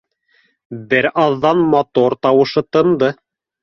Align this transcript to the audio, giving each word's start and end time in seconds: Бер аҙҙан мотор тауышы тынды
Бер 0.93 1.09
аҙҙан 1.25 1.63
мотор 1.77 2.19
тауышы 2.27 2.69
тынды 2.75 3.17